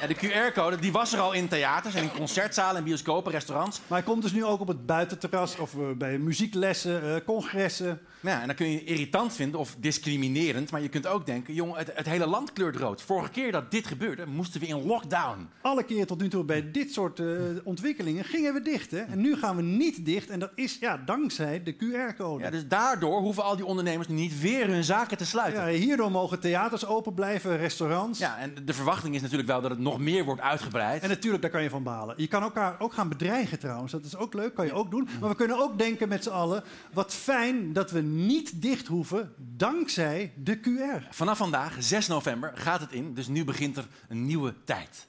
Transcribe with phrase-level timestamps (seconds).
[0.00, 3.80] Ja, de QR-code die was er al in theaters en in concertzalen en bioscopen, restaurants.
[3.86, 8.00] Maar hij komt dus nu ook op het buitenterras of eh, bij muzieklessen, eh, congressen.
[8.20, 10.70] Ja, en dan kun je irritant vinden of discriminerend.
[10.70, 13.02] Maar je kunt ook denken, jongen, het, het hele land kleurt rood.
[13.02, 15.48] Vorige keer dat dit gebeurde, moesten we in lockdown.
[15.60, 17.26] Alle keer tot nu toe bij dit soort eh,
[17.64, 18.90] ontwikkelingen gingen we dicht.
[18.90, 19.00] Hè?
[19.00, 20.30] En nu gaan we niet dicht.
[20.30, 22.44] En dat is ja, dankzij de QR-code.
[22.44, 25.70] Ja, dus daardoor hoeven al die ondernemers niet weer hun zaken te sluiten.
[25.70, 28.18] Ja, hierdoor mogen theaters open blijven, restaurants.
[28.18, 31.02] Ja, en de verwachting is natuurlijk wel dat het nog meer wordt uitgebreid.
[31.02, 32.14] En natuurlijk, daar kan je van balen.
[32.18, 33.92] Je kan elkaar ook gaan bedreigen trouwens.
[33.92, 35.08] Dat is ook leuk, kan je ook doen.
[35.20, 36.64] Maar we kunnen ook denken met z'n allen...
[36.92, 41.06] wat fijn dat we niet dicht hoeven dankzij de QR.
[41.10, 43.14] Vanaf vandaag, 6 november, gaat het in.
[43.14, 45.06] Dus nu begint er een nieuwe tijd.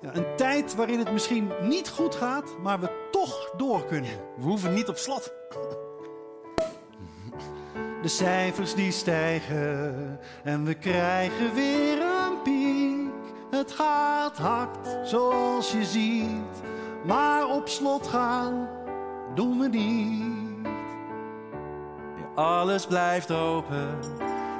[0.00, 4.10] Ja, een tijd waarin het misschien niet goed gaat, maar we toch door kunnen.
[4.36, 5.32] We hoeven niet op slot.
[8.04, 13.12] De cijfers die stijgen en we krijgen weer een piek.
[13.50, 16.62] Het gaat hard, zoals je ziet,
[17.04, 18.68] maar op slot gaan
[19.34, 20.68] doen we niet.
[22.34, 23.98] Alles blijft open.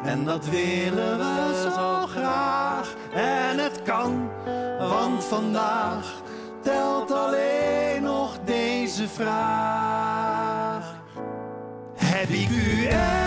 [0.04, 2.94] En dat willen we zo graag.
[3.14, 4.30] En het kan,
[4.78, 6.22] want vandaag
[6.62, 10.94] telt alleen nog deze vraag.
[11.94, 13.23] Heb ik QR,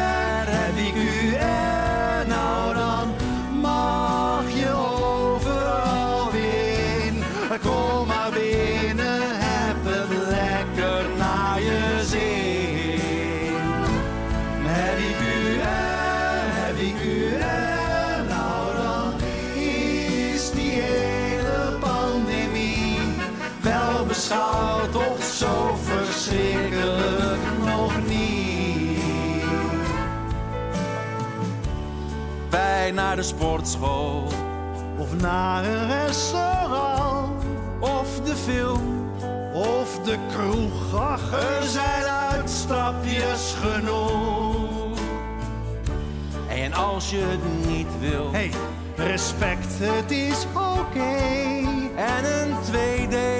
[25.37, 29.01] zo verschrikkelijk nog niet.
[32.49, 34.27] Wij naar de sportschool
[34.97, 37.43] of naar een restaurant
[37.79, 39.11] of de film
[39.53, 40.95] of de kroeg.
[41.01, 44.99] Ach, er zijn uitstapjes genoeg.
[46.47, 48.51] En als je het niet wil, hey,
[48.95, 50.79] respect, het is oké.
[50.79, 51.59] Okay.
[51.95, 53.36] En een tweede.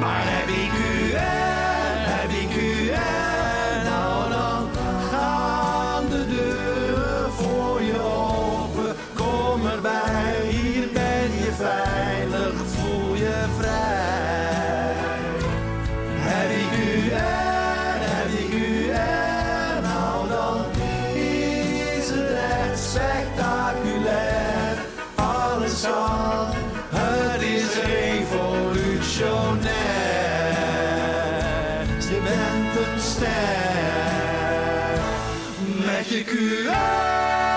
[0.00, 4.68] Maar heb ik QR, heb ik QR, nou dan
[5.10, 8.96] gaan de deuren voor je open.
[9.14, 14.94] Kom erbij, hier ben je veilig, voel je vrij.
[16.18, 20.64] Heb ik QR, heb ik QR, nou dan
[21.14, 23.65] is het echt.
[29.46, 29.86] Revolutionair.
[31.98, 33.26] Je bent een ster
[35.86, 37.55] met je QR.